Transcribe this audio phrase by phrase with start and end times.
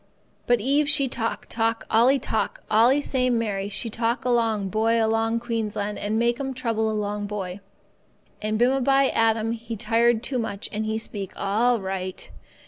[0.47, 5.41] But Eve she talk, talk, talk, allee time—allee same Mary she talk along boy along
[5.41, 7.59] Queensland and make 'm trouble along boy.
[8.41, 12.31] And bimeby Adam he tired too much, and he speak, 'All right.